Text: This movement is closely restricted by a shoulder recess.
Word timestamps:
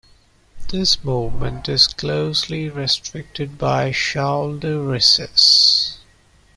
This 0.71 1.03
movement 1.05 1.69
is 1.69 1.85
closely 1.85 2.69
restricted 2.69 3.59
by 3.59 3.89
a 3.89 3.93
shoulder 3.93 4.79
recess. 4.81 5.99